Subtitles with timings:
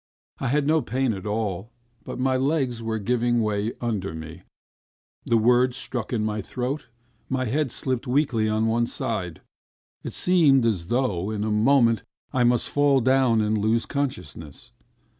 [0.39, 1.69] I had no pain at all,
[2.03, 4.41] but my legs were giving way under me,
[5.25, 6.87] the words stuck in my throat,
[7.29, 9.41] my head slipped weakly on one side...
[10.03, 12.01] It seemed as though, in a moment,
[12.33, 14.71] I must fall down and lose consciousness.